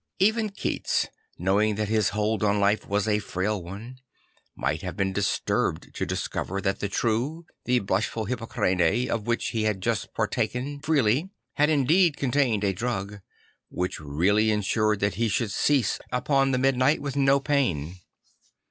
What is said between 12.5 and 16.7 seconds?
a drug, which really ensured that he should cease upon the